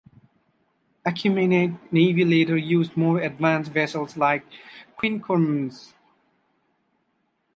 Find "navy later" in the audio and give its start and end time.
1.91-2.57